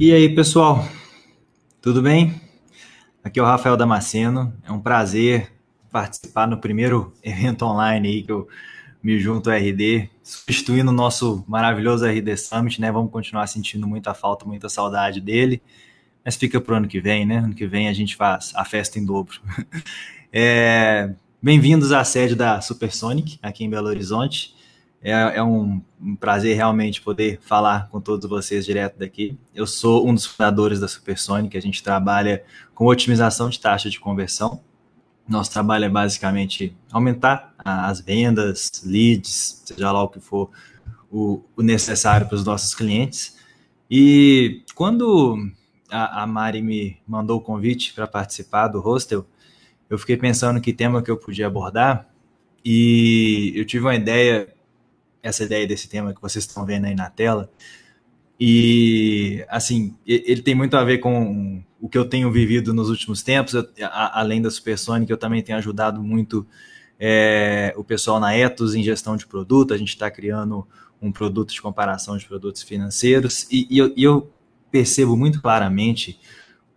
[0.00, 0.88] E aí, pessoal?
[1.82, 2.40] Tudo bem?
[3.22, 4.52] Aqui é o Rafael Damasceno.
[4.64, 5.52] É um prazer
[5.90, 8.48] participar no primeiro evento online aí que eu
[9.02, 12.90] me junto ao RD, substituindo o nosso maravilhoso RD Summit, né?
[12.90, 15.62] Vamos continuar sentindo muita falta, muita saudade dele.
[16.24, 17.38] Mas fica pro ano que vem, né?
[17.38, 19.40] Ano que vem a gente faz a festa em dobro.
[20.38, 24.55] É, Bem-vindos à sede da Supersonic, aqui em Belo Horizonte.
[25.02, 29.38] É, é um, um, prazer realmente poder falar com todos vocês direto daqui.
[29.54, 32.42] Eu sou um dos fundadores da Supersonic, a gente trabalha
[32.74, 34.60] com otimização de taxa de conversão.
[35.28, 40.50] Nosso trabalho é basicamente aumentar as vendas, leads, seja lá o que for
[41.10, 43.36] o, o necessário para os nossos clientes.
[43.90, 45.36] E quando
[45.90, 49.26] a, a Mari me mandou o convite para participar do hostel,
[49.88, 52.08] eu fiquei pensando que tema que eu podia abordar
[52.64, 54.48] e eu tive uma ideia,
[55.26, 57.50] essa ideia desse tema que vocês estão vendo aí na tela.
[58.38, 63.22] E, assim, ele tem muito a ver com o que eu tenho vivido nos últimos
[63.22, 63.54] tempos.
[63.54, 66.46] Eu, a, além da Supersonic, eu também tenho ajudado muito
[67.00, 69.74] é, o pessoal na Etos em gestão de produto.
[69.74, 70.66] A gente está criando
[71.00, 73.46] um produto de comparação de produtos financeiros.
[73.50, 74.30] E, e, eu, e eu
[74.70, 76.20] percebo muito claramente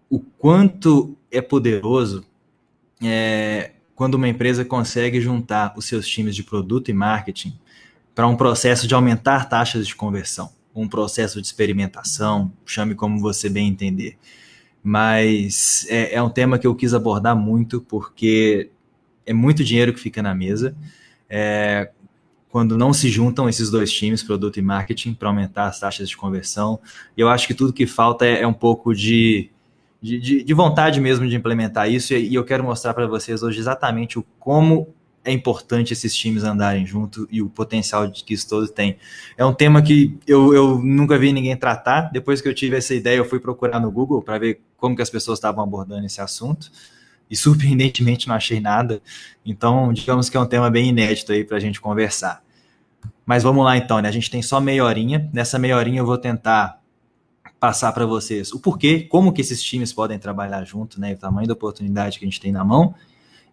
[0.09, 2.25] o quanto é poderoso
[3.03, 7.59] é, quando uma empresa consegue juntar os seus times de produto e marketing
[8.20, 13.48] para um processo de aumentar taxas de conversão, um processo de experimentação, chame como você
[13.48, 14.17] bem entender.
[14.84, 18.72] Mas é, é um tema que eu quis abordar muito porque
[19.25, 20.75] é muito dinheiro que fica na mesa.
[21.30, 21.92] É,
[22.50, 26.17] quando não se juntam esses dois times, produto e marketing, para aumentar as taxas de
[26.17, 26.78] conversão.
[27.16, 29.50] E eu acho que tudo que falta é, é um pouco de
[30.02, 33.44] de, de, de vontade mesmo de implementar isso, e, e eu quero mostrar para vocês
[33.44, 34.94] hoje exatamente o como
[35.30, 38.97] é importante esses times andarem junto e o potencial que isso todo tem.
[39.38, 42.09] É um tema que eu, eu nunca vi ninguém tratar.
[42.11, 45.02] Depois que eu tive essa ideia, eu fui procurar no Google para ver como que
[45.02, 46.72] as pessoas estavam abordando esse assunto.
[47.30, 49.01] E surpreendentemente não achei nada.
[49.45, 52.44] Então, digamos que é um tema bem inédito aí para a gente conversar.
[53.23, 54.09] Mas vamos lá então, né?
[54.09, 55.29] A gente tem só meia horinha.
[55.31, 56.79] Nessa meia horinha eu vou tentar
[57.59, 61.46] passar para vocês o porquê, como que esses times podem trabalhar junto, né, o tamanho
[61.46, 62.96] da oportunidade que a gente tem na mão.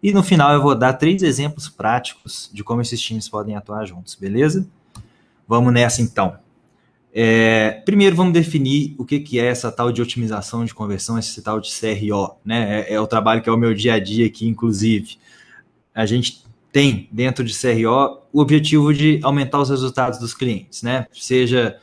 [0.01, 3.85] E no final eu vou dar três exemplos práticos de como esses times podem atuar
[3.85, 4.67] juntos, beleza?
[5.47, 6.37] Vamos nessa então.
[7.13, 11.41] É, primeiro vamos definir o que, que é essa tal de otimização de conversão, esse
[11.41, 12.81] tal de CRO, né?
[12.81, 15.17] É, é o trabalho que é o meu dia a dia aqui, inclusive.
[15.95, 21.07] A gente tem dentro de CRO o objetivo de aumentar os resultados dos clientes, né?
[21.11, 21.79] Seja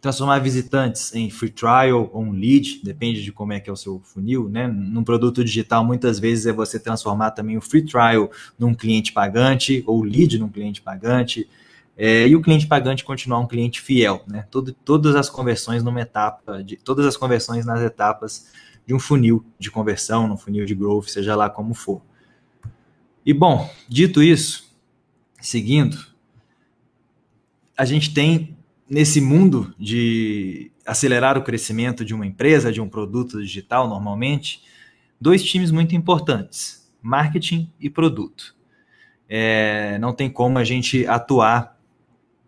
[0.00, 3.76] transformar visitantes em free trial ou um lead, depende de como é que é o
[3.76, 4.66] seu funil, né?
[4.68, 9.82] Num produto digital, muitas vezes é você transformar também o free trial num cliente pagante
[9.86, 11.48] ou lead num cliente pagante.
[11.96, 14.46] É, e o cliente pagante continuar um cliente fiel, né?
[14.50, 18.52] Todo, todas as conversões numa etapa, de, todas as conversões nas etapas
[18.86, 22.00] de um funil de conversão, no funil de growth, seja lá como for.
[23.26, 24.74] E bom, dito isso,
[25.40, 25.98] seguindo,
[27.76, 28.57] a gente tem
[28.88, 34.62] nesse mundo de acelerar o crescimento de uma empresa, de um produto digital, normalmente,
[35.20, 38.56] dois times muito importantes: marketing e produto.
[39.28, 41.78] É, não tem como a gente atuar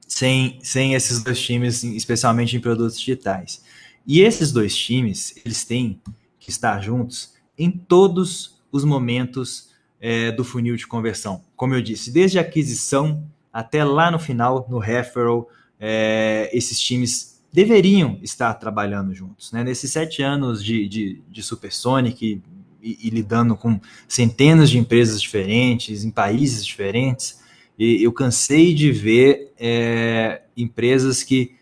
[0.08, 3.62] sem, sem esses dois times, especialmente em produtos digitais.
[4.06, 6.00] E esses dois times, eles têm
[6.38, 11.42] que estar juntos em todos os momentos é, do funil de conversão.
[11.54, 15.48] Como eu disse, desde a aquisição até lá no final, no referral,
[15.80, 19.50] é, esses times deveriam estar trabalhando juntos.
[19.50, 19.64] Né?
[19.64, 22.42] Nesses sete anos de, de, de Supersonic
[22.82, 27.40] e, e, lidando com centenas de empresas diferentes, em países diferentes,
[27.78, 31.56] eu cansei de ver é, empresas que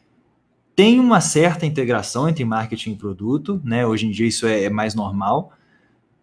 [0.75, 3.87] têm uma certa integração entre marketing e produto, né?
[3.87, 5.53] hoje em dia isso é, é mais normal,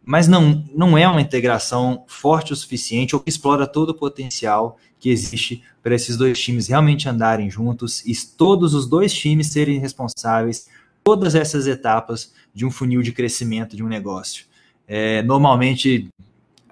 [0.06, 4.78] mas não, não é uma integração forte o suficiente ou que explora todo o potencial
[5.00, 9.80] que existe para esses dois times realmente andarem juntos e todos os dois times serem
[9.80, 10.68] responsáveis
[11.04, 14.46] todas essas etapas de um funil de crescimento de um negócio.
[14.88, 16.08] É, normalmente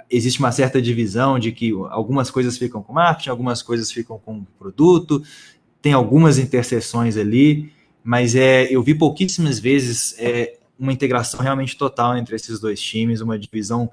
[0.10, 4.44] existe uma certa divisão de que algumas coisas ficam com marketing, algumas coisas ficam com
[4.60, 5.24] produto,
[5.82, 7.72] tem algumas interseções ali,
[8.04, 13.22] mas é, eu vi pouquíssimas vezes é, uma integração realmente total entre esses dois times,
[13.22, 13.90] uma divisão,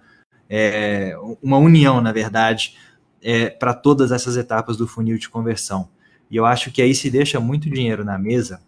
[0.48, 2.76] é, uma união, na verdade,
[3.22, 5.88] é, para todas essas etapas do funil de conversão.
[6.28, 8.60] E eu acho que aí se deixa muito dinheiro na mesa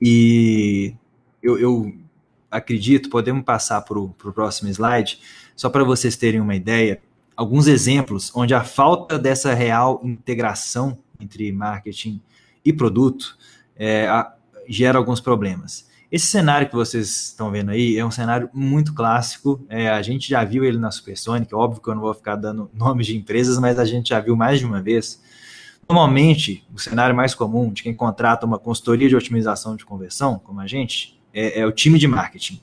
[0.00, 0.94] e
[1.42, 1.94] eu, eu
[2.50, 5.18] acredito, podemos passar para o próximo slide,
[5.56, 7.00] só para vocês terem uma ideia,
[7.34, 12.20] alguns exemplos onde a falta dessa real integração entre marketing
[12.62, 13.38] e produto
[13.74, 14.34] é, a,
[14.68, 15.87] gera alguns problemas.
[16.10, 19.62] Esse cenário que vocês estão vendo aí é um cenário muito clássico.
[19.68, 21.54] É, a gente já viu ele na Supersonic.
[21.54, 24.34] Óbvio que eu não vou ficar dando nomes de empresas, mas a gente já viu
[24.34, 25.22] mais de uma vez.
[25.86, 30.60] Normalmente, o cenário mais comum de quem contrata uma consultoria de otimização de conversão, como
[30.60, 32.60] a gente, é, é o time de marketing.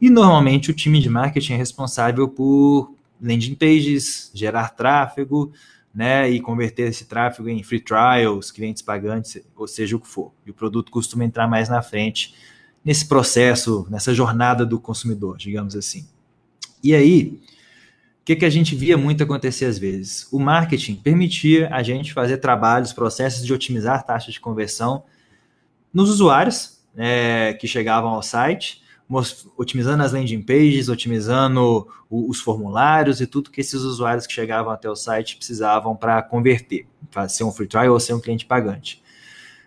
[0.00, 5.52] E normalmente o time de marketing é responsável por landing pages, gerar tráfego,
[5.94, 10.30] né, e converter esse tráfego em free trials, clientes pagantes, ou seja o que for.
[10.44, 12.34] E o produto costuma entrar mais na frente
[12.86, 16.06] nesse processo, nessa jornada do consumidor, digamos assim.
[16.80, 17.40] E aí,
[18.20, 20.28] o que, que a gente via muito acontecer às vezes?
[20.30, 25.02] O marketing permitia a gente fazer trabalhos, processos de otimizar taxa de conversão
[25.92, 28.84] nos usuários é, que chegavam ao site,
[29.56, 34.88] otimizando as landing pages, otimizando os formulários e tudo que esses usuários que chegavam até
[34.88, 39.02] o site precisavam para converter, para ser um free trial ou ser um cliente pagante.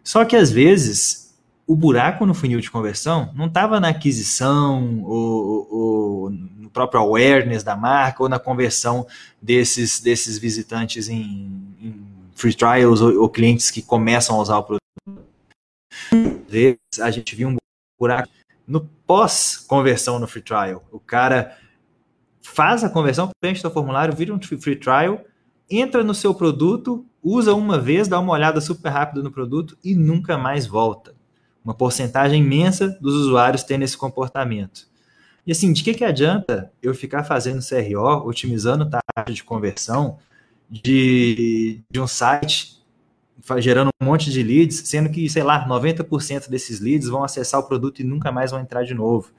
[0.05, 1.28] Só que às vezes
[1.69, 7.61] o buraco no funil de conversão não estava na aquisição ou, ou, no próprio awareness
[7.61, 9.05] da marca ou na conversão
[9.39, 14.63] desses, desses visitantes em, em free trials ou, ou clientes que começam a usar o
[14.63, 14.81] produto.
[16.11, 17.57] Às vezes a gente viu um
[17.99, 18.29] buraco
[18.67, 20.83] no pós-conversão no free trial.
[20.91, 21.55] O cara
[22.41, 25.23] faz a conversão, preenche o formulário, vira um free trial,
[25.69, 29.93] entra no seu produto, usa uma vez, dá uma olhada super rápida no produto e
[29.93, 31.18] nunca mais volta.
[31.63, 34.87] Uma porcentagem imensa dos usuários tendo esse comportamento.
[35.45, 40.17] E assim, de que, que adianta eu ficar fazendo CRO, otimizando taxa de conversão
[40.69, 42.79] de, de um site
[43.57, 47.63] gerando um monte de leads, sendo que, sei lá, 90% desses leads vão acessar o
[47.63, 49.31] produto e nunca mais vão entrar de novo.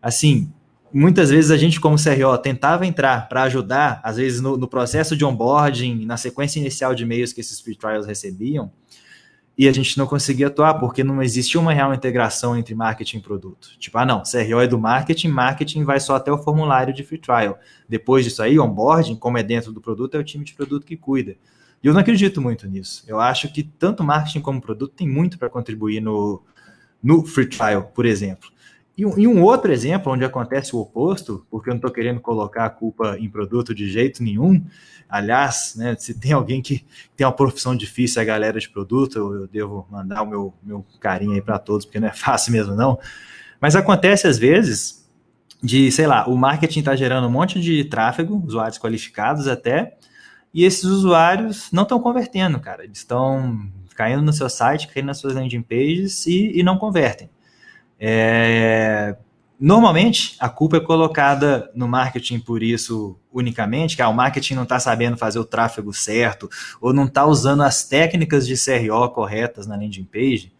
[0.00, 0.50] Assim,
[0.92, 5.16] muitas vezes a gente, como CRO, tentava entrar para ajudar, às vezes no, no, processo
[5.16, 8.72] de onboarding, na sequência inicial de e-mails que esses free trials recebiam,
[9.58, 13.22] e a gente não conseguia atuar porque não existia uma real integração entre marketing e
[13.22, 13.70] produto.
[13.78, 17.18] Tipo, ah, não, CRO é do marketing, marketing vai só até o formulário de free
[17.18, 17.58] trial.
[17.88, 20.96] Depois disso aí, onboarding, como é dentro do produto, é o time de produto que
[20.96, 21.36] cuida.
[21.82, 23.02] E eu não acredito muito nisso.
[23.06, 26.42] Eu acho que tanto marketing como produto tem muito para contribuir no,
[27.02, 28.50] no free trial, por exemplo.
[28.96, 32.18] E um, e um, outro exemplo onde acontece o oposto, porque eu não estou querendo
[32.18, 34.64] colocar a culpa em produto de jeito nenhum.
[35.06, 36.84] Aliás, né, se tem alguém que
[37.14, 40.54] tem uma profissão difícil, é a galera de produto, eu, eu devo mandar o meu,
[40.62, 42.98] meu carinho aí para todos, porque não é fácil mesmo, não.
[43.60, 45.06] Mas acontece às vezes
[45.62, 49.96] de, sei lá, o marketing está gerando um monte de tráfego, usuários qualificados até,
[50.54, 52.84] e esses usuários não estão convertendo, cara.
[52.84, 57.28] Eles estão caindo no seu site, caindo nas suas landing pages e, e não convertem.
[57.98, 59.16] É,
[59.58, 64.62] normalmente, a culpa é colocada no marketing por isso unicamente, que ah, o marketing não
[64.62, 66.48] está sabendo fazer o tráfego certo,
[66.80, 70.52] ou não está usando as técnicas de CRO corretas na landing page.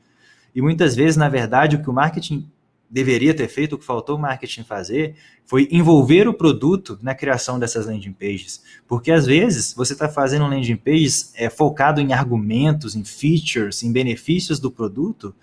[0.54, 2.50] E muitas vezes, na verdade, o que o marketing
[2.88, 7.58] deveria ter feito, o que faltou o marketing fazer, foi envolver o produto na criação
[7.58, 8.62] dessas landing pages.
[8.86, 13.92] Porque às vezes você está fazendo landing pages é, focado em argumentos, em features, em
[13.92, 15.34] benefícios do produto,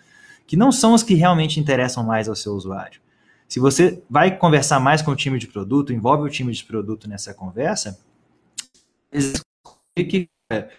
[0.45, 3.01] que não são os que realmente interessam mais ao seu usuário.
[3.47, 7.07] Se você vai conversar mais com o time de produto, envolve o time de produto
[7.07, 7.99] nessa conversa,
[9.95, 10.69] que é,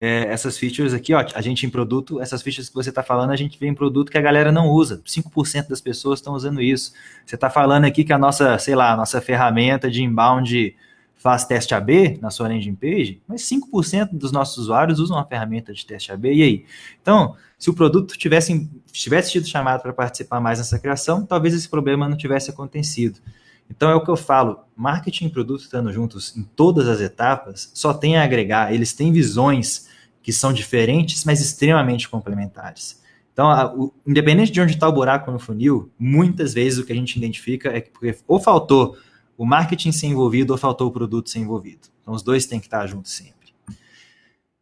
[0.00, 3.32] é, essas features aqui, ó, a gente em produto, essas features que você está falando,
[3.32, 5.02] a gente vê em produto que a galera não usa.
[5.06, 6.94] 5% das pessoas estão usando isso.
[7.26, 10.74] Você está falando aqui que a nossa, sei lá, a nossa ferramenta de inbound
[11.20, 15.70] faz teste AB na sua landing page, mas 5% dos nossos usuários usam a ferramenta
[15.70, 16.64] de teste AB, e aí?
[17.02, 21.68] Então, se o produto tivesse, tivesse tido chamado para participar mais nessa criação, talvez esse
[21.68, 23.20] problema não tivesse acontecido.
[23.68, 27.70] Então é o que eu falo, marketing e produto estando juntos em todas as etapas
[27.74, 29.88] só tem a agregar, eles têm visões
[30.22, 32.98] que são diferentes, mas extremamente complementares.
[33.32, 36.92] Então, a, o, independente de onde está o buraco no funil, muitas vezes o que
[36.92, 38.96] a gente identifica é que porque ou faltou
[39.40, 41.88] o marketing ser envolvido ou faltou o produto ser envolvido.
[42.02, 43.54] Então, os dois têm que estar juntos sempre.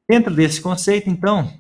[0.09, 1.53] Dentro desse conceito, então,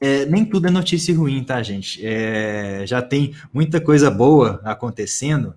[0.00, 2.04] é, nem tudo é notícia ruim, tá, gente?
[2.04, 5.54] É, já tem muita coisa boa acontecendo.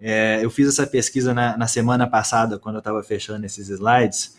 [0.00, 4.38] É, eu fiz essa pesquisa na, na semana passada, quando eu estava fechando esses slides,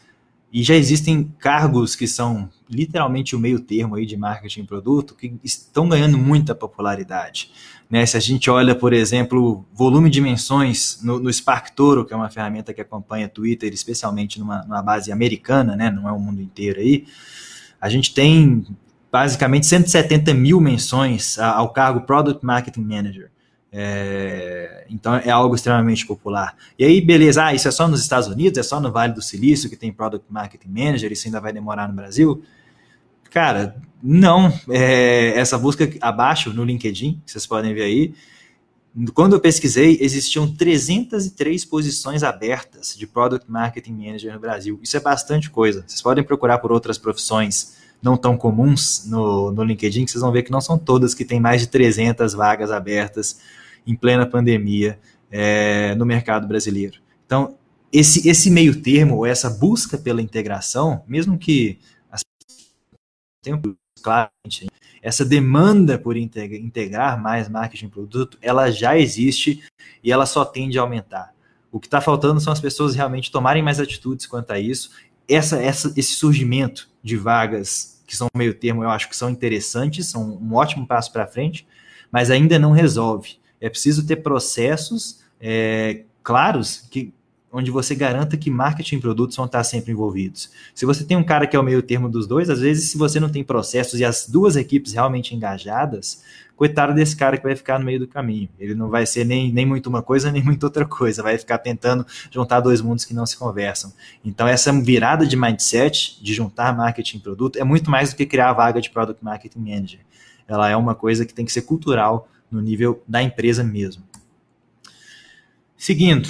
[0.51, 5.33] e já existem cargos que são literalmente o meio termo aí de marketing produto que
[5.43, 7.51] estão ganhando muita popularidade.
[7.89, 8.05] Né?
[8.05, 12.17] Se a gente olha, por exemplo, volume de menções no, no Spark Toro, que é
[12.17, 15.89] uma ferramenta que acompanha Twitter, especialmente numa, numa base americana, né?
[15.89, 17.05] não é o mundo inteiro aí,
[17.79, 18.65] a gente tem
[19.11, 23.31] basicamente 170 mil menções ao cargo Product Marketing Manager.
[23.73, 26.55] É, então é algo extremamente popular.
[26.77, 29.21] E aí, beleza, ah, isso é só nos Estados Unidos, é só no Vale do
[29.21, 32.43] Silício que tem Product Marketing Manager, isso ainda vai demorar no Brasil.
[33.29, 34.53] Cara, não.
[34.69, 38.13] É, essa busca abaixo no LinkedIn, vocês podem ver aí,
[39.13, 44.79] quando eu pesquisei, existiam 303 posições abertas de Product Marketing Manager no Brasil.
[44.83, 45.85] Isso é bastante coisa.
[45.87, 50.31] Vocês podem procurar por outras profissões não tão comuns no, no LinkedIn, que vocês vão
[50.31, 53.39] ver que não são todas que têm mais de 300 vagas abertas
[53.85, 54.99] em plena pandemia
[55.31, 56.99] é, no mercado brasileiro.
[57.25, 57.57] Então,
[57.91, 62.21] esse, esse meio termo, ou essa busca pela integração, mesmo que as
[63.43, 64.67] tempo claramente
[65.01, 69.63] essa demanda por integrar mais marketing produto, ela já existe
[70.03, 71.33] e ela só tende a aumentar.
[71.71, 74.91] O que está faltando são as pessoas realmente tomarem mais atitudes quanto a isso.
[75.27, 80.07] Essa, essa, esse surgimento de vagas que são meio termo, eu acho que são interessantes,
[80.09, 81.65] são um ótimo passo para frente,
[82.11, 83.39] mas ainda não resolve.
[83.61, 87.13] É preciso ter processos é, claros que
[87.51, 90.49] onde você garanta que marketing e produtos vão estar sempre envolvidos.
[90.73, 92.97] Se você tem um cara que é o meio termo dos dois, às vezes, se
[92.97, 96.23] você não tem processos e as duas equipes realmente engajadas,
[96.55, 98.47] coitado desse cara que vai ficar no meio do caminho.
[98.59, 101.23] Ele não vai ser nem, nem muito uma coisa, nem muito outra coisa.
[101.23, 103.91] Vai ficar tentando juntar dois mundos que não se conversam.
[104.23, 108.25] Então, essa virada de mindset, de juntar marketing e produto, é muito mais do que
[108.25, 109.99] criar a vaga de Product Marketing Manager.
[110.47, 114.03] Ela é uma coisa que tem que ser cultural no nível da empresa mesmo.
[115.77, 116.29] Seguindo,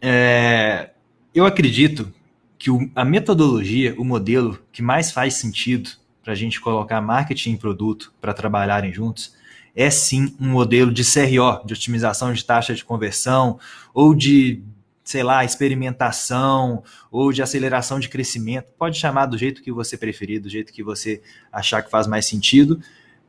[0.00, 0.90] é,
[1.34, 2.12] eu acredito
[2.58, 5.90] que o, a metodologia, o modelo que mais faz sentido
[6.22, 9.34] para a gente colocar marketing e produto para trabalharem juntos
[9.74, 13.58] é sim um modelo de CRO, de otimização de taxa de conversão,
[13.94, 14.62] ou de,
[15.04, 18.72] sei lá, experimentação, ou de aceleração de crescimento.
[18.78, 21.22] Pode chamar do jeito que você preferir, do jeito que você
[21.52, 22.80] achar que faz mais sentido,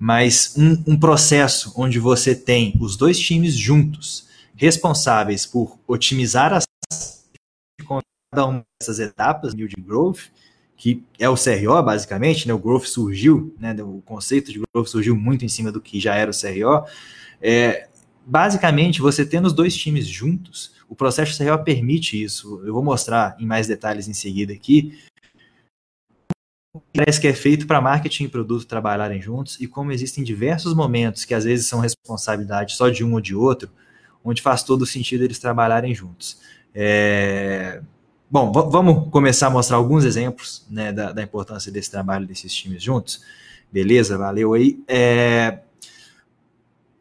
[0.02, 6.64] mas um, um processo onde você tem os dois times juntos responsáveis por otimizar as
[8.34, 10.22] cada uma dessas etapas de growth,
[10.76, 12.54] que é o CRO, basicamente, né?
[12.54, 13.76] O growth surgiu, né?
[13.84, 16.88] O conceito de growth surgiu muito em cima do que já era o CRO.
[17.40, 17.88] É,
[18.26, 22.60] basicamente, você tendo os dois times juntos, o processo CRO permite isso.
[22.66, 24.98] Eu vou mostrar em mais detalhes em seguida aqui.
[26.94, 31.26] Parece que é feito para marketing e produto trabalharem juntos e como existem diversos momentos
[31.26, 33.70] que às vezes são responsabilidade só de um ou de outro,
[34.24, 36.40] onde faz todo sentido eles trabalharem juntos.
[36.74, 37.82] É...
[38.30, 42.82] Bom, vamos começar a mostrar alguns exemplos né, da, da, importância desse trabalho desses times
[42.82, 43.22] juntos.
[43.70, 44.82] Beleza, valeu aí.
[44.88, 45.60] É...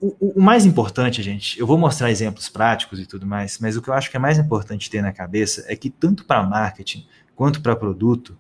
[0.01, 3.83] O, o, mais importante, gente, eu vou mostrar exemplos práticos e tudo mais, mas o
[3.83, 7.07] que eu acho que é mais importante ter na cabeça é que tanto para marketing
[7.37, 8.37] quanto para produto,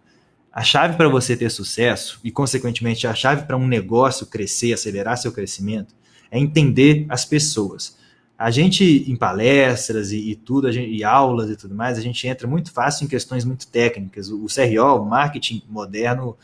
[0.53, 5.17] a chave para você ter sucesso e, consequentemente, a chave para um negócio crescer, acelerar
[5.17, 5.95] seu crescimento,
[6.31, 7.97] é entender as pessoas.
[8.37, 12.27] A gente, em palestras e, e tudo, gente, e aulas e tudo mais, a gente
[12.27, 14.31] entra muito fácil em questões muito técnicas.
[14.31, 16.37] O, o CRO, o marketing moderno,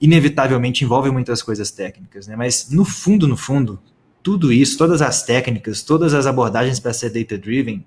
[0.00, 2.34] inevitavelmente envolve muitas coisas técnicas, né?
[2.34, 3.80] Mas no fundo, no fundo,
[4.22, 7.86] tudo isso, todas as técnicas, todas as abordagens para ser data-driven,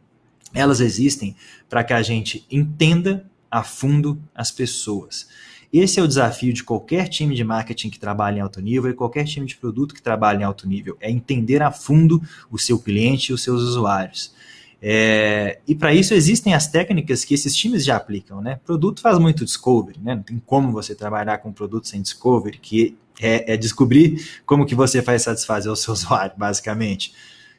[0.54, 1.36] elas existem
[1.68, 5.28] para que a gente entenda a fundo as pessoas.
[5.72, 8.96] Esse é o desafio de qualquer time de marketing que trabalha em alto nível e
[8.96, 10.98] qualquer time de produto que trabalha em alto nível.
[11.00, 12.20] É entender a fundo
[12.50, 14.34] o seu cliente e os seus usuários.
[14.82, 18.60] É, e para isso existem as técnicas que esses times já aplicam, né?
[18.66, 20.16] Produto faz muito discovery, né?
[20.16, 24.74] Não tem como você trabalhar com produto sem discovery, que é, é descobrir como que
[24.74, 27.14] você faz satisfazer o seu usuário, basicamente.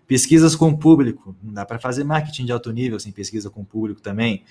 [0.09, 3.61] Pesquisas com o público, não dá para fazer marketing de alto nível sem pesquisa com
[3.61, 4.43] o público também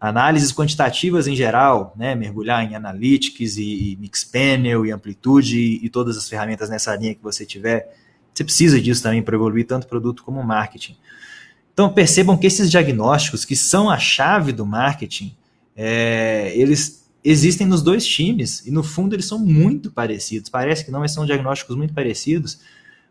[0.00, 5.88] análises quantitativas em geral, né, mergulhar em analytics e, e mixpanel e amplitude e, e,
[5.88, 7.94] todas as ferramentas nessa linha que você tiver,
[8.32, 10.96] você precisa disso também para evoluir tanto produto como marketing.
[11.74, 15.36] Então percebam que esses diagnósticos que são a chave do marketing,
[15.76, 20.48] é, eles existem nos dois times e no fundo eles são muito parecidos.
[20.48, 22.60] Parece que não, mas são diagnósticos muito parecidos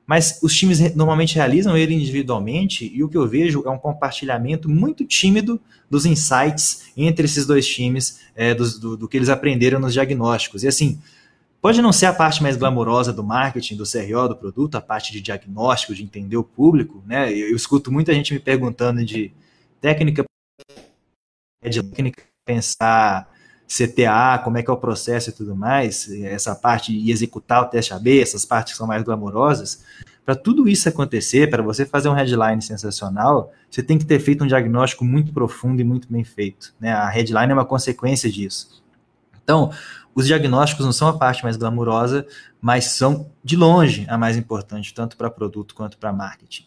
[0.08, 4.70] mas os times normalmente realizam ele individualmente e o que eu vejo é um compartilhamento
[4.70, 5.60] muito tímido
[5.90, 10.64] dos insights entre esses dois times, é, do, do, do, que eles aprenderam nos diagnósticos.
[10.64, 11.02] E assim,
[11.62, 15.12] pode não ser a parte mais glamourosa do marketing, do CRO, do produto, a parte
[15.12, 17.30] de diagnóstico, de entender o público, né?
[17.30, 19.34] Eu, eu escuto muita gente me perguntando de
[19.82, 20.24] técnica
[21.70, 23.30] de técnica pensar
[23.68, 27.66] CTA, como é que é o processo e tudo mais, essa parte de executar o
[27.66, 29.84] teste AB, essas partes que são mais glamurosas,
[30.26, 34.44] para tudo isso acontecer, para você fazer um headline sensacional, você tem que ter feito
[34.44, 36.74] um diagnóstico muito profundo e muito bem feito.
[36.80, 36.92] Né?
[36.92, 38.84] A headline é uma consequência disso.
[39.42, 39.72] Então,
[40.14, 42.26] os diagnósticos não são a parte mais glamurosa,
[42.60, 46.66] mas são, de longe, a mais importante, tanto para produto quanto para marketing.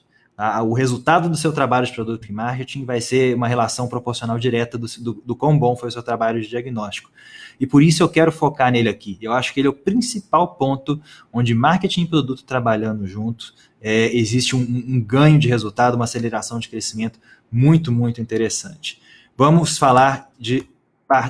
[0.66, 4.78] O resultado do seu trabalho de produto e marketing vai ser uma relação proporcional direta
[4.78, 7.11] do, do, do quão bom foi o seu trabalho de diagnóstico.
[7.59, 9.18] E por isso eu quero focar nele aqui.
[9.20, 10.99] Eu acho que ele é o principal ponto
[11.30, 16.59] onde marketing e produto trabalhando juntos é, existe um, um ganho de resultado, uma aceleração
[16.59, 17.18] de crescimento
[17.52, 19.00] muito, muito interessante.
[19.37, 20.66] Vamos falar de,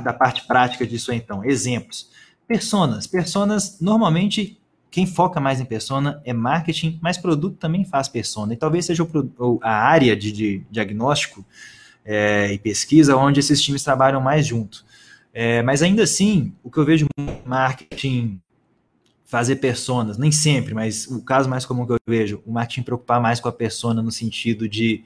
[0.02, 1.44] da parte prática disso então.
[1.44, 2.10] Exemplos.
[2.46, 3.06] Personas.
[3.06, 4.59] Personas, normalmente,
[4.90, 8.52] quem foca mais em persona é marketing, mas produto também faz persona.
[8.52, 11.44] E talvez seja o, a área de, de diagnóstico
[12.04, 14.84] é, e pesquisa onde esses times trabalham mais junto.
[15.32, 17.06] É, mas ainda assim, o que eu vejo
[17.44, 18.40] marketing
[19.24, 23.20] fazer personas, nem sempre, mas o caso mais comum que eu vejo, o marketing preocupar
[23.20, 25.04] mais com a persona no sentido de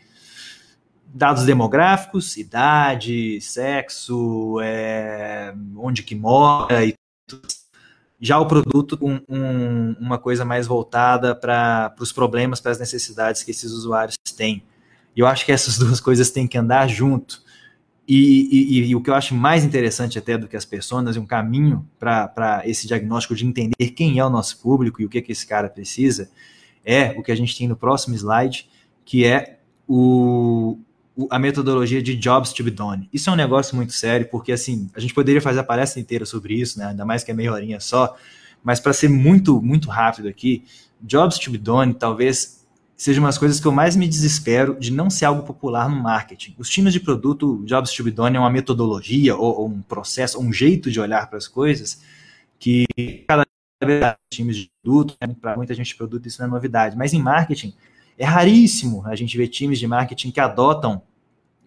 [1.07, 6.95] dados demográficos, idade, sexo, é, onde que mora e
[7.27, 7.47] tudo.
[8.25, 13.43] Já o produto com um, uma coisa mais voltada para os problemas, para as necessidades
[13.43, 14.65] que esses usuários têm.
[15.15, 17.43] E eu acho que essas duas coisas têm que andar junto.
[18.09, 21.19] E, e, e, o que eu acho mais interessante até do que as pessoas, e
[21.19, 25.21] um caminho para esse diagnóstico de entender quem é o nosso público e o que,
[25.21, 26.31] que esse cara precisa,
[26.83, 28.67] é o que a gente tem no próximo slide,
[29.05, 30.84] que é o, o,
[31.31, 33.09] a metodologia de Jobs to be Done.
[33.13, 36.27] Isso é um negócio muito sério, porque assim, a gente poderia fazer a palestra inteira
[36.27, 36.87] sobre isso, né?
[36.87, 38.17] ainda mais que é meia horinha só,
[38.63, 40.65] mas para ser muito, muito rápido aqui,
[41.01, 42.65] Jobs to be Done talvez
[42.97, 45.97] seja uma das coisas que eu mais me desespero de não ser algo popular no
[46.01, 46.55] marketing.
[46.59, 50.41] Os times de produto, Jobs to be done é uma metodologia ou, ou um processo,
[50.41, 52.03] um jeito de olhar para as coisas
[52.59, 52.87] que
[53.29, 53.45] cada
[53.85, 57.13] vez times de produto, né, para muita gente de produto isso não é novidade, mas
[57.13, 57.75] em marketing
[58.19, 61.03] é raríssimo a gente ver times de marketing que adotam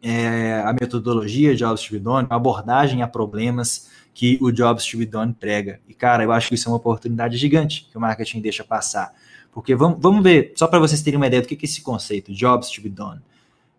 [0.01, 4.97] é, a metodologia Jobs to be done, a abordagem a problemas que o Jobs to
[4.97, 5.79] be done prega.
[5.87, 9.13] E cara, eu acho que isso é uma oportunidade gigante que o marketing deixa passar
[9.57, 12.31] porque vamos, vamos ver, só para vocês terem uma ideia do que é esse conceito,
[12.31, 13.19] jobs to be done.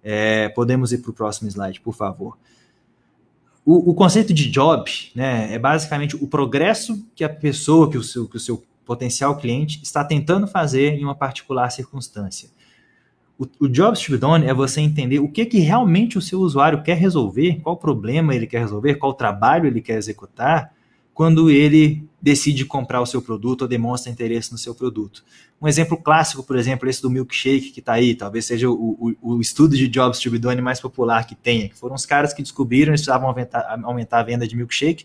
[0.02, 2.36] É, podemos ir para o próximo slide, por favor.
[3.64, 8.02] O, o, conceito de job né, é basicamente o progresso que a pessoa, que o,
[8.02, 12.50] seu, que o seu potencial cliente está tentando fazer em uma particular circunstância.
[13.38, 16.82] O, Jobs to be done é você entender o que, que realmente o seu usuário
[16.82, 20.74] quer resolver, qual problema ele quer resolver, qual trabalho ele quer executar,
[21.14, 25.24] quando ele decide comprar o seu produto ou demonstra interesse no seu produto.
[25.60, 28.74] Um exemplo clássico, por exemplo, esse do milkshake que está aí, talvez seja o,
[29.20, 32.42] o, o, estudo de Jobs done mais popular que tenha, que foram os caras que
[32.42, 35.04] descobriram que precisavam aumentar, aumentar a venda de milkshake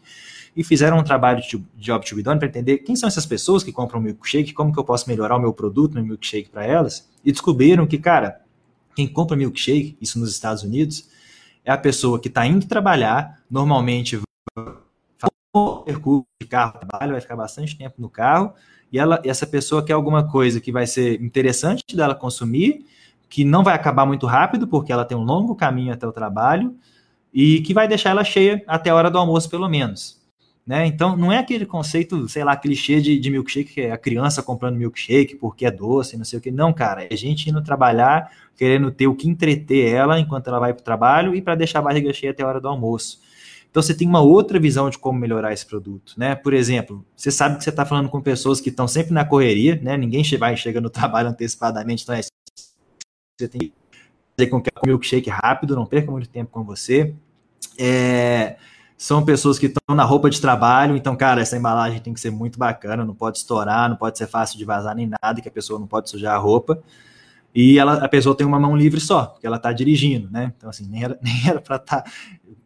[0.55, 3.99] e fizeram um trabalho de Jobs done para entender quem são essas pessoas que compram
[3.99, 7.87] milkshake, como que eu posso melhorar o meu produto no milkshake para elas, e descobriram
[7.87, 8.41] que, cara,
[8.95, 11.09] quem compra milkshake, isso nos Estados Unidos,
[11.65, 14.21] é a pessoa que está indo trabalhar, normalmente
[15.85, 18.53] percurso de carro trabalho, vai ficar bastante tempo no carro,
[18.93, 22.85] e ela, essa pessoa quer alguma coisa que vai ser interessante dela consumir,
[23.27, 26.75] que não vai acabar muito rápido, porque ela tem um longo caminho até o trabalho,
[27.33, 30.21] e que vai deixar ela cheia até a hora do almoço, pelo menos.
[30.65, 30.85] Né?
[30.85, 34.43] Então, não é aquele conceito, sei lá, clichê de, de milkshake, que é a criança
[34.43, 36.51] comprando milkshake porque é doce, não sei o que.
[36.51, 40.71] Não, cara, é gente indo trabalhar, querendo ter o que entreter ela enquanto ela vai
[40.71, 43.19] para o trabalho e para deixar a barriga cheia até a hora do almoço.
[43.73, 46.35] Então você tem uma outra visão de como melhorar esse produto, né?
[46.35, 49.79] Por exemplo, você sabe que você está falando com pessoas que estão sempre na correria,
[49.81, 49.97] né?
[49.97, 53.73] Ninguém vai chega no trabalho antecipadamente, então é você tem que
[54.37, 57.15] fazer com que o milkshake rápido, não perca muito tempo com você.
[57.75, 58.57] É,
[58.95, 62.29] são pessoas que estão na roupa de trabalho, então, cara, essa embalagem tem que ser
[62.29, 65.51] muito bacana, não pode estourar, não pode ser fácil de vazar nem nada, que a
[65.51, 66.79] pessoa não pode sujar a roupa
[67.55, 70.51] e ela, a pessoa tem uma mão livre só, porque ela está dirigindo, né?
[70.57, 71.19] Então, assim, nem era,
[71.61, 72.11] para estar tá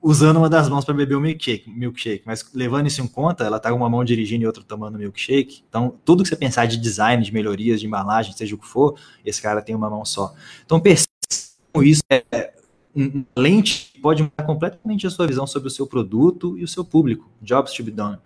[0.08, 3.58] usando uma das mãos para beber o milkshake, milkshake, mas levando isso em conta, ela
[3.58, 5.66] está com uma mão dirigindo e outra tomando milkshake.
[5.68, 8.98] Então, tudo que você pensar de design, de melhorias, de embalagem, seja o que for,
[9.26, 10.34] esse cara tem uma mão só.
[10.66, 12.54] Então, percebam isso, é
[12.96, 16.68] uma lente que pode mudar completamente a sua visão sobre o seu produto e o
[16.70, 17.30] seu público.
[17.42, 18.18] Jobs to be done.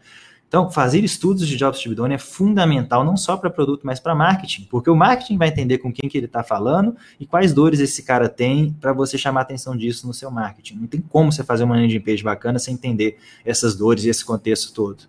[0.52, 4.68] Então, fazer estudos de be done é fundamental não só para produto, mas para marketing,
[4.70, 8.04] porque o marketing vai entender com quem que ele está falando e quais dores esse
[8.04, 10.76] cara tem para você chamar atenção disso no seu marketing.
[10.76, 14.26] Não tem como você fazer uma landing page bacana sem entender essas dores e esse
[14.26, 15.06] contexto todo.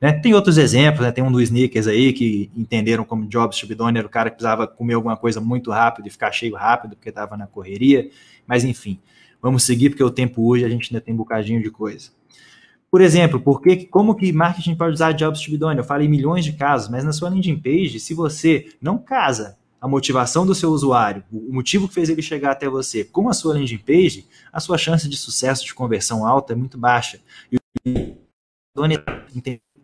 [0.00, 0.14] Né?
[0.14, 1.12] Tem outros exemplos, né?
[1.12, 4.66] tem um do Sneakers aí que entenderam como be done era o cara que precisava
[4.66, 8.08] comer alguma coisa muito rápido e ficar cheio rápido porque estava na correria,
[8.46, 8.98] mas enfim,
[9.42, 12.15] vamos seguir porque o tempo hoje a gente ainda tem um bocadinho de coisa.
[12.96, 15.76] Por exemplo, porque, como que marketing pode usar Jobs to be done?
[15.76, 19.86] Eu falei milhões de casos, mas na sua landing page, se você não casa a
[19.86, 23.52] motivação do seu usuário, o motivo que fez ele chegar até você, com a sua
[23.52, 27.20] landing page, a sua chance de sucesso de conversão alta é muito baixa.
[27.52, 28.16] E o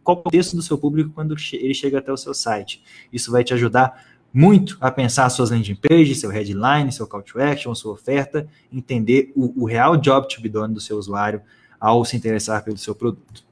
[0.02, 2.82] qual é o texto do seu público quando ele chega até o seu site.
[3.12, 7.38] Isso vai te ajudar muito a pensar suas landing pages, seu headline, seu call to
[7.38, 11.42] action, sua oferta, entender o, o real job to be done do seu usuário
[11.82, 13.44] ao se interessar pelo seu produto.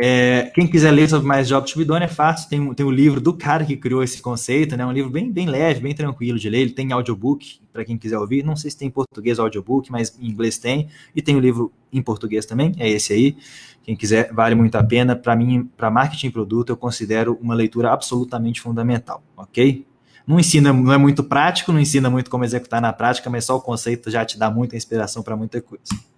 [0.00, 2.90] É, quem quiser ler sobre mais Job to be done é fácil, tem, tem o
[2.90, 4.86] livro do cara que criou esse conceito, né?
[4.86, 6.60] Um livro bem, bem leve, bem tranquilo de ler.
[6.60, 8.44] Ele tem audiobook para quem quiser ouvir.
[8.44, 10.88] Não sei se tem em português audiobook, mas em inglês tem.
[11.14, 13.36] E tem o livro em português também, é esse aí.
[13.82, 15.16] Quem quiser, vale muito a pena.
[15.16, 19.84] Para mim, para marketing e produto, eu considero uma leitura absolutamente fundamental, ok?
[20.26, 23.56] Não ensina, não é muito prático, não ensina muito como executar na prática, mas só
[23.56, 26.11] o conceito já te dá muita inspiração para muita coisa.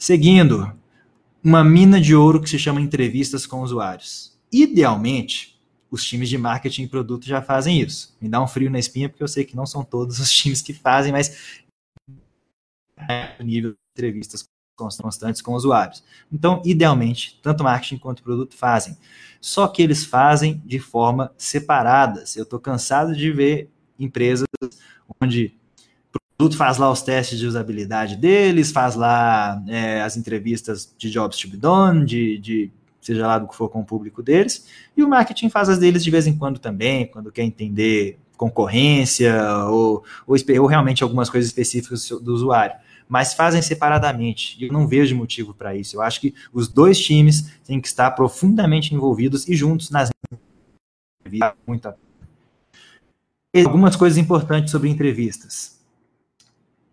[0.00, 0.74] Seguindo,
[1.44, 4.34] uma mina de ouro que se chama entrevistas com usuários.
[4.50, 5.60] Idealmente,
[5.90, 8.16] os times de marketing e produto já fazem isso.
[8.18, 10.62] Me dá um frio na espinha, porque eu sei que não são todos os times
[10.62, 11.62] que fazem, mas
[12.96, 16.02] é nível de entrevistas constantes com usuários.
[16.32, 18.96] Então, idealmente, tanto marketing quanto produto fazem.
[19.38, 22.24] Só que eles fazem de forma separada.
[22.34, 24.46] Eu estou cansado de ver empresas
[25.20, 25.59] onde
[26.40, 31.36] produto faz lá os testes de usabilidade deles, faz lá é, as entrevistas de jobs
[31.38, 35.02] to be done, de, de, seja lá do que for com o público deles, e
[35.02, 40.02] o marketing faz as deles de vez em quando também, quando quer entender concorrência ou,
[40.26, 42.74] ou, ou realmente algumas coisas específicas do usuário.
[43.06, 45.96] Mas fazem separadamente, e eu não vejo motivo para isso.
[45.96, 50.08] Eu acho que os dois times têm que estar profundamente envolvidos e juntos nas
[51.66, 51.94] muita
[53.54, 55.79] algumas coisas importantes sobre entrevistas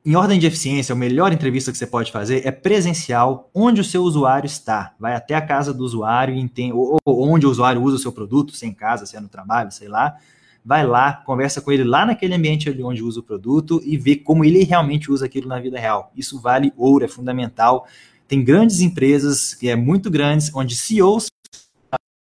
[0.08, 3.84] em ordem de eficiência, a melhor entrevista que você pode fazer é presencial, onde o
[3.84, 4.96] seu usuário está.
[4.98, 8.14] Vai até a casa do usuário, entende, ou, ou onde o usuário usa o seu
[8.14, 10.16] produto, se é em casa, se é no trabalho, sei lá.
[10.64, 14.46] Vai lá, conversa com ele lá naquele ambiente onde usa o produto e vê como
[14.46, 16.10] ele realmente usa aquilo na vida real.
[16.16, 17.86] Isso vale ouro, é fundamental.
[18.30, 21.28] Tem grandes empresas, que é muito grandes, onde CEOs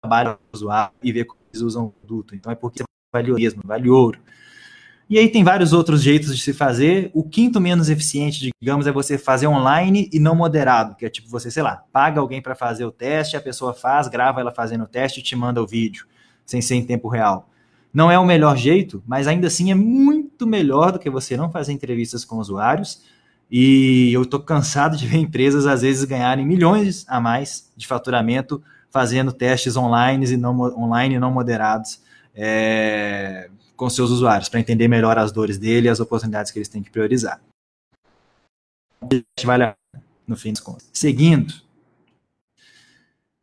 [0.00, 2.36] trabalham com o usuário e vê como eles usam o produto.
[2.36, 4.20] Então é porque vale mesmo, vale ouro.
[5.08, 7.10] E aí tem vários outros jeitos de se fazer.
[7.12, 11.28] O quinto menos eficiente, digamos, é você fazer online e não moderado, que é tipo
[11.28, 14.84] você, sei lá, paga alguém para fazer o teste, a pessoa faz, grava ela fazendo
[14.84, 16.06] o teste e te manda o vídeo,
[16.46, 17.50] sem ser em tempo real.
[17.92, 21.50] Não é o melhor jeito, mas ainda assim é muito melhor do que você não
[21.50, 23.02] fazer entrevistas com usuários.
[23.50, 28.60] E eu estou cansado de ver empresas às vezes ganharem milhões a mais de faturamento
[28.90, 32.00] fazendo testes online e não online e não moderados.
[32.34, 36.68] É, com seus usuários, para entender melhor as dores dele e as oportunidades que eles
[36.68, 37.40] têm que priorizar.
[39.44, 40.88] Vale a pena, no fim das contas.
[40.92, 41.52] Seguindo,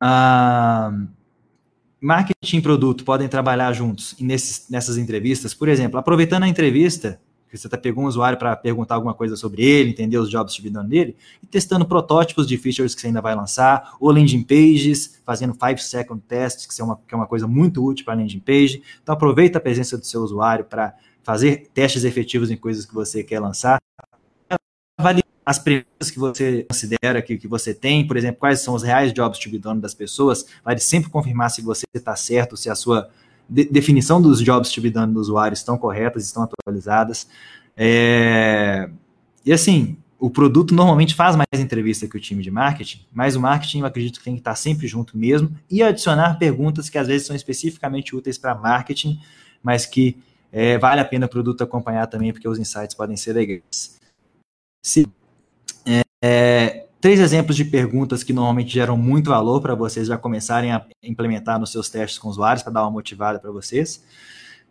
[0.01, 1.07] uh,
[1.99, 5.53] marketing e produto podem trabalhar juntos nesses, nessas entrevistas.
[5.53, 7.19] Por exemplo, aproveitando a entrevista,
[7.51, 10.57] que você tá, pegou um usuário para perguntar alguma coisa sobre ele, entender os jobs
[10.57, 14.43] be done dele, e testando protótipos de features que você ainda vai lançar, ou landing
[14.43, 18.13] pages, fazendo 5 second tests, que é, uma, que é uma coisa muito útil para
[18.13, 18.81] landing page.
[19.03, 23.21] Então aproveita a presença do seu usuário para fazer testes efetivos em coisas que você
[23.21, 23.81] quer lançar.
[24.97, 28.83] Avalie as premissas que você considera que, que você tem, por exemplo, quais são os
[28.83, 32.69] reais jobs to be done das pessoas, vale sempre confirmar se você está certo, se
[32.69, 33.09] a sua
[33.51, 37.27] de, definição dos jobs to be done do usuário estão corretas, estão atualizadas.
[37.75, 38.89] É,
[39.45, 43.41] e assim, o produto normalmente faz mais entrevista que o time de marketing, mas o
[43.41, 47.07] marketing eu acredito que tem que estar sempre junto mesmo e adicionar perguntas que às
[47.07, 49.19] vezes são especificamente úteis para marketing,
[49.61, 50.17] mas que
[50.51, 53.99] é, vale a pena o produto acompanhar também, porque os insights podem ser legais.
[54.85, 55.07] Se,
[55.85, 60.71] é, é três exemplos de perguntas que normalmente geram muito valor para vocês já começarem
[60.71, 64.03] a implementar nos seus testes com usuários para dar uma motivada para vocês.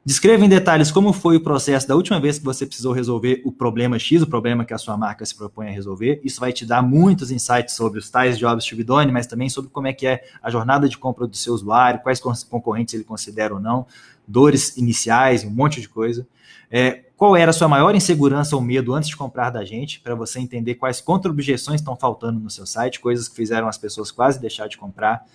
[0.03, 3.53] Descreva em detalhes como foi o processo da última vez que você precisou resolver o
[3.53, 6.21] problema X, o problema que a sua marca se propõe a resolver.
[6.25, 9.51] Isso vai te dar muitos insights sobre os tais jobs to be done, mas também
[9.51, 13.05] sobre como é que é a jornada de compra do seu usuário, quais concorrentes ele
[13.05, 13.87] considera ou não,
[14.27, 16.27] dores iniciais, um monte de coisa.
[16.71, 20.15] É, qual era a sua maior insegurança ou medo antes de comprar da gente, para
[20.15, 24.41] você entender quais contra-objeções estão faltando no seu site, coisas que fizeram as pessoas quase
[24.41, 25.27] deixar de comprar.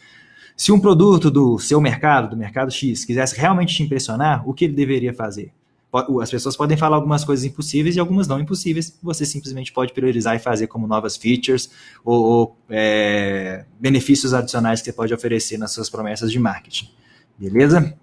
[0.58, 4.66] Se um produto do seu mercado, do mercado X, quisesse realmente te impressionar, o que
[4.66, 5.54] ele deveria fazer?
[6.20, 8.98] As pessoas podem falar algumas coisas impossíveis e algumas não impossíveis.
[9.04, 11.70] Você simplesmente pode priorizar e fazer como novas features
[12.04, 16.90] ou, ou é, benefícios adicionais que você pode oferecer nas suas promessas de marketing.
[17.38, 17.96] Beleza?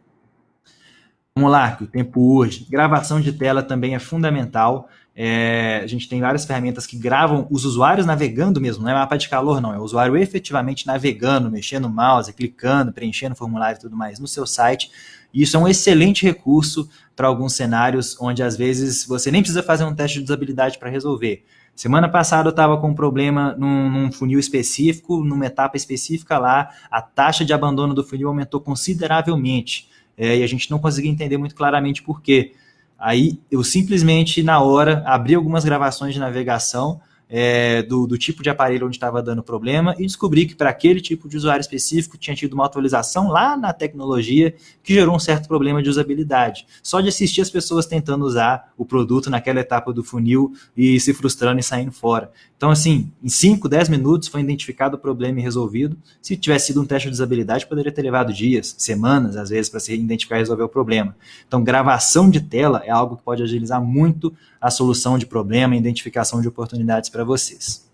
[1.35, 2.67] Vamos lá, que o tempo urge.
[2.69, 4.89] Gravação de tela também é fundamental.
[5.17, 9.17] É, a gente tem várias ferramentas que gravam os usuários navegando mesmo, não é mapa
[9.17, 13.81] de calor, não, é o usuário efetivamente navegando, mexendo o mouse, clicando, preenchendo formulário e
[13.81, 14.91] tudo mais no seu site.
[15.33, 19.85] Isso é um excelente recurso para alguns cenários onde às vezes você nem precisa fazer
[19.85, 21.45] um teste de usabilidade para resolver.
[21.75, 26.71] Semana passada eu estava com um problema num, num, funil específico, numa etapa específica lá,
[26.91, 29.89] a taxa de abandono do funil aumentou consideravelmente.
[30.17, 32.53] É, e a gente não conseguia entender muito claramente por quê.
[32.99, 37.01] Aí eu simplesmente, na hora, abri algumas gravações de navegação
[37.35, 41.01] é, do, do, tipo de aparelho onde estava dando problema e descobri que para aquele
[41.01, 45.49] tipo de usuário específico tinha tido uma atualização lá na tecnologia que gerou um certo
[45.49, 46.67] problema de usabilidade.
[46.83, 51.15] Só de assistir as pessoas tentando usar o produto naquela etapa do funil e se
[51.15, 52.31] frustrando e saindo fora.
[52.55, 55.97] Então, assim, em 5, 10 minutos foi identificado o problema e resolvido.
[56.21, 59.81] Se tivesse sido um teste de usabilidade, poderia ter levado dias, semanas, às vezes, para
[59.81, 61.17] se identificar e resolver o problema.
[61.49, 66.41] Então, gravação de tela é algo que pode agilizar muito a solução de problema identificação
[66.41, 67.89] de oportunidades para vocês.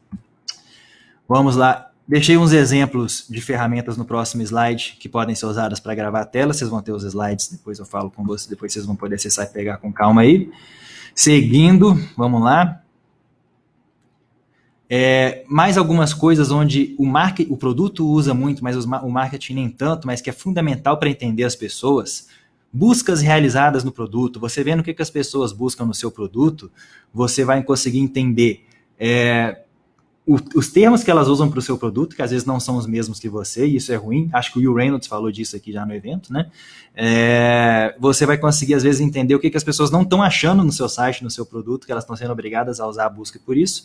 [1.28, 1.90] Vamos lá.
[2.06, 6.24] Deixei uns exemplos de ferramentas no próximo slide que podem ser usadas para gravar a
[6.24, 6.54] tela.
[6.54, 9.44] Vocês vão ter os slides, depois eu falo com vocês, depois vocês vão poder acessar
[9.44, 10.50] e pegar com calma aí.
[11.14, 12.82] Seguindo, vamos lá.
[14.88, 19.68] É, mais algumas coisas onde o, market, o produto usa muito, mas o marketing nem
[19.68, 22.28] tanto, mas que é fundamental para entender as pessoas
[22.72, 26.70] buscas realizadas no produto, você vendo o que, que as pessoas buscam no seu produto,
[27.12, 28.66] você vai conseguir entender
[28.98, 29.62] é,
[30.28, 32.76] o, os termos que elas usam para o seu produto, que às vezes não são
[32.76, 34.28] os mesmos que você, e isso é ruim.
[34.32, 36.50] Acho que o Will Reynolds falou disso aqui já no evento, né?
[36.94, 40.62] É, você vai conseguir, às vezes, entender o que, que as pessoas não estão achando
[40.62, 43.40] no seu site, no seu produto, que elas estão sendo obrigadas a usar a busca
[43.44, 43.84] por isso.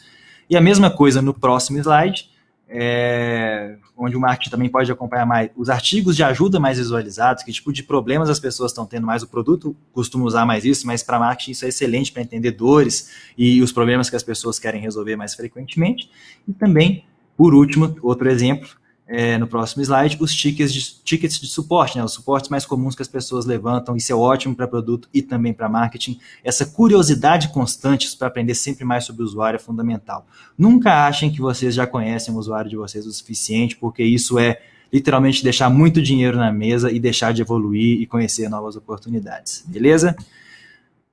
[0.49, 2.29] E a mesma coisa no próximo slide,
[2.75, 7.51] é, onde o marketing também pode acompanhar mais os artigos de ajuda mais visualizados, que
[7.51, 11.03] tipo de problemas as pessoas estão tendo mais, o produto costuma usar mais isso, mas
[11.03, 14.81] para marketing isso é excelente para entender dores e os problemas que as pessoas querem
[14.81, 16.09] resolver mais frequentemente.
[16.47, 17.05] E também,
[17.37, 18.67] por último, outro exemplo,
[19.07, 22.95] é, no próximo slide, os tickets de, tickets de suporte, né, os suportes mais comuns
[22.95, 26.19] que as pessoas levantam, isso é ótimo para produto e também para marketing.
[26.43, 30.25] Essa curiosidade constante para aprender sempre mais sobre o usuário é fundamental.
[30.57, 34.61] Nunca achem que vocês já conhecem o usuário de vocês o suficiente, porque isso é
[34.91, 40.15] literalmente deixar muito dinheiro na mesa e deixar de evoluir e conhecer novas oportunidades, beleza?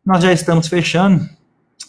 [0.04, 1.28] Nós já estamos fechando.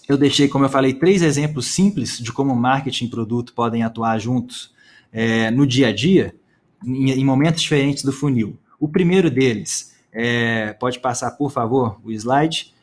[0.08, 4.18] Eu deixei, como eu falei, três exemplos simples de como marketing e produto podem atuar
[4.20, 4.72] juntos
[5.12, 6.34] é, no dia a dia,
[6.86, 8.58] em, em, momentos diferentes do funil.
[8.80, 12.74] O primeiro deles, é, pode passar, por favor, o slide,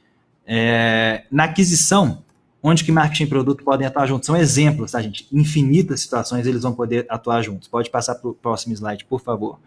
[0.47, 2.23] é, na aquisição,
[2.63, 4.27] onde que marketing e produto podem atuar juntos.
[4.27, 5.27] São exemplos, tá, gente?
[5.33, 7.69] Infinitas situações eles vão poder atuar juntos.
[7.69, 9.59] Pode passar para o próximo slide, por favor.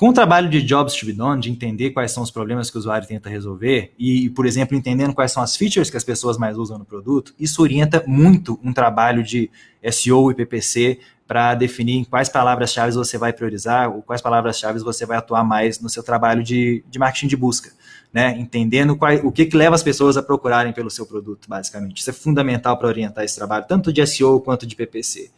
[0.00, 2.76] Com o trabalho de jobs to be done, de entender quais são os problemas que
[2.76, 6.38] o usuário tenta resolver e, por exemplo, entendendo quais são as features que as pessoas
[6.38, 9.50] mais usam no produto, isso orienta muito um trabalho de
[9.92, 15.04] SEO e PPC para definir em quais palavras-chave você vai priorizar, ou quais palavras-chave você
[15.04, 17.70] vai atuar mais no seu trabalho de, de marketing de busca,
[18.10, 18.34] né?
[18.38, 21.98] Entendendo qual, o que, que leva as pessoas a procurarem pelo seu produto, basicamente.
[21.98, 25.30] Isso é fundamental para orientar esse trabalho, tanto de SEO quanto de PPC.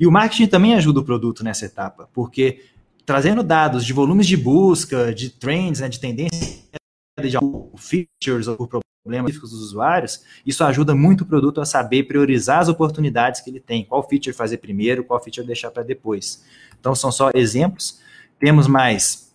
[0.00, 2.64] E o marketing também ajuda o produto nessa etapa, porque
[3.10, 6.62] trazendo dados de volumes de busca, de trends, né, de tendências,
[7.20, 7.36] de
[7.76, 8.68] features ou
[9.02, 13.58] problemas dos usuários, isso ajuda muito o produto a saber priorizar as oportunidades que ele
[13.58, 16.44] tem, qual feature fazer primeiro, qual feature deixar para depois.
[16.78, 18.00] Então, são só exemplos.
[18.38, 19.34] Temos mais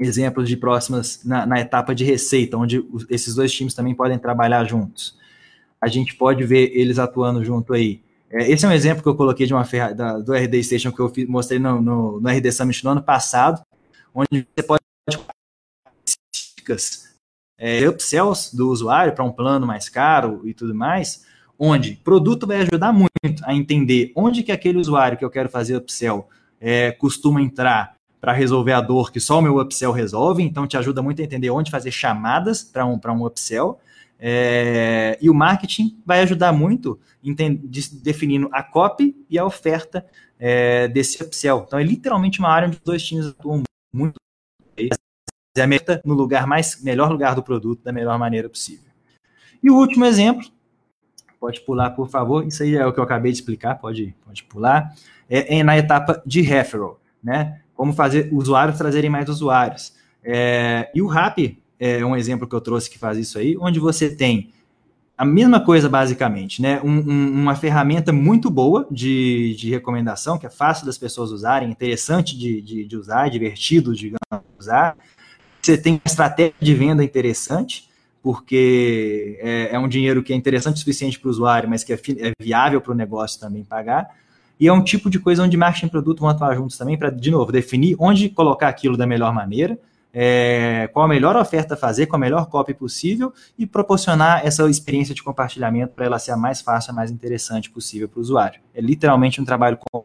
[0.00, 4.64] exemplos de próximas na, na etapa de receita, onde esses dois times também podem trabalhar
[4.64, 5.16] juntos.
[5.80, 8.02] A gente pode ver eles atuando junto aí.
[8.32, 9.64] É, esse é um exemplo que eu coloquei de uma
[9.94, 13.02] da, do RD Station que eu fiz, mostrei no, no, no RD Summit no ano
[13.02, 13.60] passado,
[14.14, 14.82] onde você pode
[17.58, 21.26] é, upsells do usuário para um plano mais caro e tudo mais,
[21.58, 23.12] onde produto vai ajudar muito
[23.44, 26.28] a entender onde que aquele usuário que eu quero fazer upsell
[26.60, 30.76] é, costuma entrar para resolver a dor que só o meu upsell resolve, então te
[30.76, 33.78] ajuda muito a entender onde fazer chamadas para um, um upsell,
[34.24, 36.96] é, e o marketing vai ajudar muito
[38.04, 40.06] definindo a copy e a oferta
[40.38, 41.64] é, desse upsell.
[41.66, 44.14] Então é literalmente uma área onde os dois times atuam muito
[45.58, 48.92] a meta no lugar mais melhor lugar do produto da melhor maneira possível.
[49.60, 50.46] E o último exemplo,
[51.40, 52.46] pode pular, por favor.
[52.46, 54.94] Isso aí é o que eu acabei de explicar, pode, pode pular.
[55.28, 57.60] É, é na etapa de referral, né?
[57.74, 59.92] Como fazer usuários trazerem mais usuários.
[60.22, 63.80] É, e o RAP é um exemplo que eu trouxe que faz isso aí, onde
[63.80, 64.52] você tem
[65.18, 66.80] a mesma coisa, basicamente, né?
[66.82, 71.70] Um, um, uma ferramenta muito boa de, de recomendação, que é fácil das pessoas usarem,
[71.70, 74.12] interessante de, de, de usar, divertido de
[74.58, 74.96] usar,
[75.60, 77.88] você tem uma estratégia de venda interessante,
[78.22, 81.92] porque é, é um dinheiro que é interessante o suficiente para o usuário, mas que
[81.92, 84.08] é, é viável para o negócio também pagar.
[84.58, 87.10] E é um tipo de coisa onde marketing e produto vão atuar juntos também para,
[87.10, 89.78] de novo, definir onde colocar aquilo da melhor maneira,
[90.12, 95.14] é, qual a melhor oferta fazer, com a melhor copy possível e proporcionar essa experiência
[95.14, 98.60] de compartilhamento para ela ser a mais fácil, a mais interessante possível para o usuário.
[98.74, 100.04] É literalmente um trabalho com.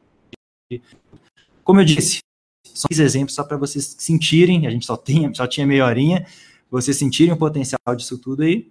[1.64, 2.20] Como eu disse,
[2.66, 6.26] São exemplos só para vocês sentirem, a gente só, tem, só tinha meia horinha,
[6.72, 8.70] vocês sentirem o potencial disso tudo aí.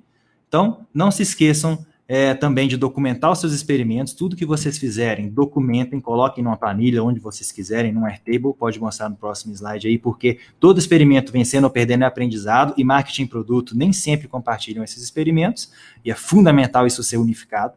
[0.49, 5.28] Então, não se esqueçam é, também de documentar os seus experimentos, tudo que vocês fizerem,
[5.28, 9.98] documentem, coloquem numa planilha, onde vocês quiserem, num Airtable, pode mostrar no próximo slide aí,
[9.98, 14.84] porque todo experimento vencendo ou perdendo é aprendizado, e marketing e produto nem sempre compartilham
[14.84, 15.72] esses experimentos,
[16.04, 17.74] e é fundamental isso ser unificado.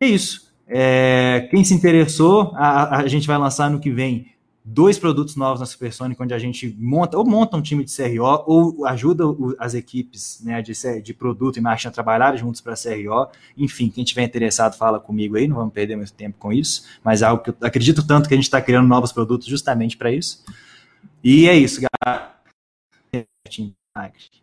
[0.00, 0.52] É isso.
[0.68, 4.37] É, quem se interessou, a, a gente vai lançar no que vem
[4.70, 8.44] dois produtos novos na Supersonic, onde a gente monta, ou monta um time de CRO,
[8.46, 9.24] ou ajuda
[9.58, 13.28] as equipes né, de, de produto e marketing a trabalhar juntos para CRO.
[13.56, 17.22] Enfim, quem tiver interessado, fala comigo aí, não vamos perder muito tempo com isso, mas
[17.22, 20.12] é algo que eu acredito tanto que a gente está criando novos produtos justamente para
[20.12, 20.44] isso.
[21.24, 22.34] E é isso, galera.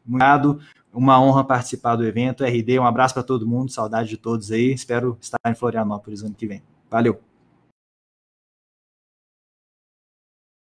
[0.06, 0.60] Obrigado,
[0.92, 2.44] uma honra participar do evento.
[2.44, 4.74] RD, um abraço para todo mundo, saudade de todos aí.
[4.74, 6.64] Espero estar em Florianópolis ano que vem.
[6.90, 7.35] Valeu!